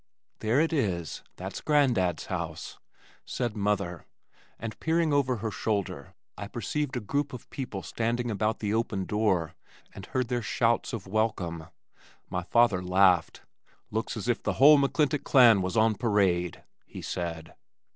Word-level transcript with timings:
"There 0.39 0.59
it 0.59 0.73
is. 0.73 1.21
That's 1.35 1.61
Grandad's 1.61 2.25
house," 2.25 2.79
said 3.23 3.55
mother, 3.55 4.07
and 4.57 4.79
peering 4.79 5.13
over 5.13 5.35
her 5.35 5.51
shoulder 5.51 6.15
I 6.35 6.47
perceived 6.47 6.97
a 6.97 6.99
group 6.99 7.33
of 7.33 7.47
people 7.51 7.83
standing 7.83 8.31
about 8.31 8.61
the 8.61 8.73
open 8.73 9.05
door, 9.05 9.53
and 9.93 10.07
heard 10.07 10.27
their 10.29 10.41
shouts 10.41 10.91
of 10.91 11.05
welcome. 11.05 11.67
My 12.31 12.41
father 12.41 12.81
laughed. 12.81 13.43
"Looks 13.91 14.17
as 14.17 14.27
if 14.27 14.41
the 14.41 14.53
whole 14.53 14.79
McClintock 14.79 15.23
clan 15.23 15.61
was 15.61 15.77
on 15.77 15.93
parade," 15.93 16.63
he 16.87 17.03
said. 17.03 17.53